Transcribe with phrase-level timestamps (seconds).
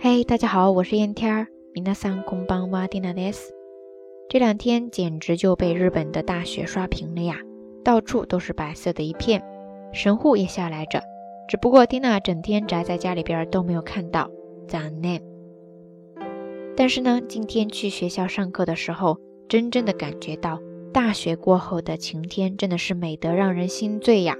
[0.00, 1.48] 嘿，大家好，我是燕天儿。
[1.74, 3.52] 米娜桑空邦瓦蒂娜德斯。
[4.28, 7.38] 这两天简直就被日本的大雪刷屏了呀，
[7.84, 9.42] 到处都是白色的一片，
[9.92, 11.02] 神户也下来着。
[11.48, 14.30] 只不过蒂娜整天宅在家里边都没有看到。
[14.68, 15.18] 赞呢。
[16.76, 19.18] 但是呢，今天去学校上课的时候，
[19.48, 20.60] 真正的感觉到
[20.92, 24.36] 大雪过后的晴天真的是美得让人心醉呀。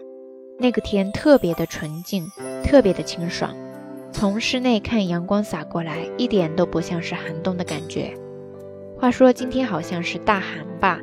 [0.60, 2.24] 那个天特别的纯净，
[2.62, 3.52] 特别的清爽。
[4.11, 8.13] 从室内看阳光洒过来，一点都不像是寒冬的感觉。
[8.97, 10.99] 话说今天好像是大寒吧？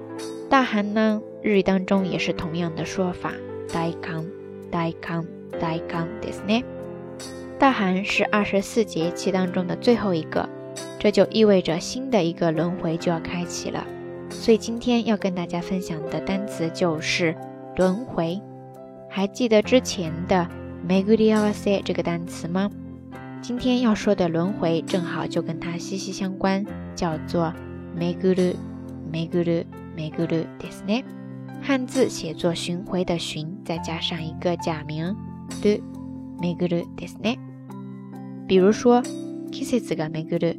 [0.49, 3.33] 大寒呢，日语当中也是同样的说法。
[3.73, 4.27] 大寒，
[4.71, 5.25] 大寒，
[5.61, 6.65] 大寒ですね。
[7.59, 10.49] 大寒是二十四节气当中的最后一个，
[10.99, 13.87] 这就意味着新的一个轮回就要开启了。
[14.31, 17.37] 所以今天要跟大家分享的单词就是
[17.77, 18.41] 轮回。
[19.09, 20.49] 还记得之前的
[20.89, 22.71] “meguri awase” 这个单词吗？
[23.45, 27.53] 今天要说的轮回正好就跟它息息相关，叫做
[27.99, 28.55] “meguru
[29.13, 29.65] meguru
[29.97, 31.05] meguru” ですね。
[31.63, 35.17] 汉字写作“巡回”的“巡”，再加上一个假名
[35.63, 35.81] 的
[36.39, 37.39] “meguru” ですね。
[38.47, 39.03] 比如说
[39.51, 40.57] “kisetsu ga meguru”，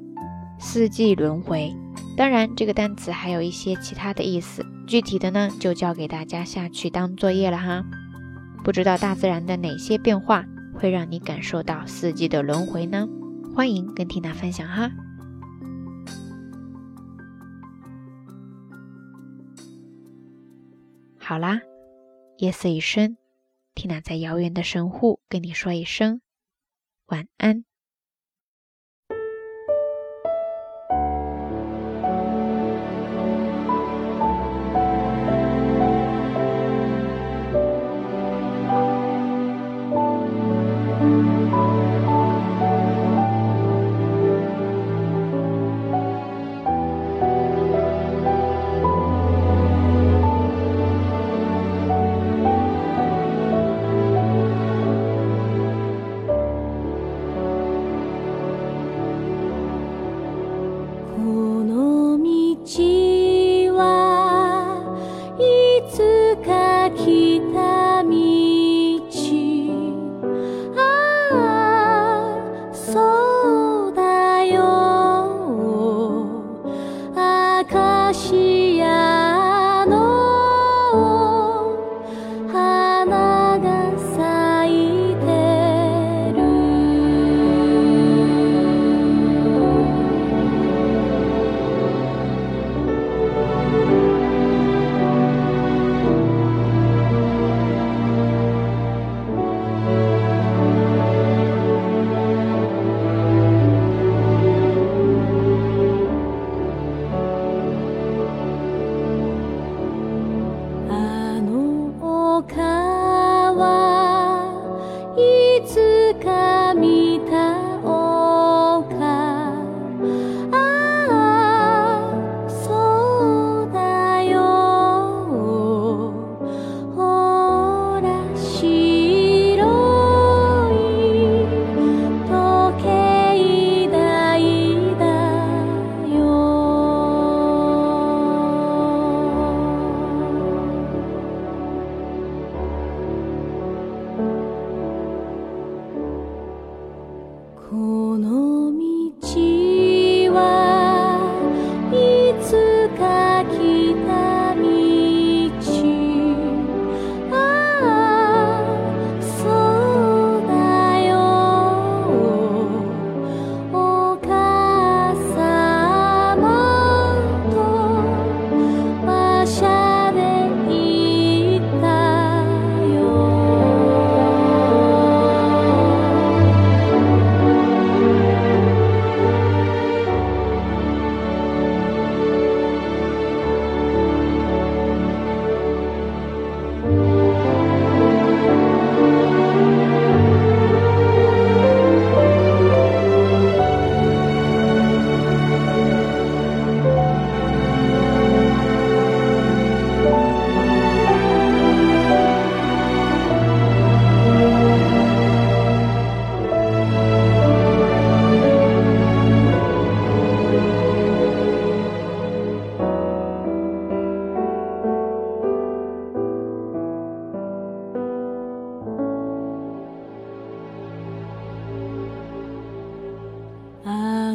[0.59, 1.75] 四季轮回。
[2.17, 7.83] 当然，这个单词还有一些其他的意思，具体的呢就交给大家下去当作业了哈。
[8.63, 10.45] 不知道大自然的哪些变化
[10.78, 13.08] 会让你感受到四季的轮回呢？
[13.54, 14.90] 欢迎跟缇娜分享哈。
[21.18, 21.60] 好啦，
[22.38, 23.16] 夜色已深，
[23.74, 26.20] 缇娜在遥远的神户跟你说一声
[27.06, 27.64] 晚安。
[73.18, 73.45] Oh.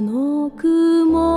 [0.02, 1.31] の雲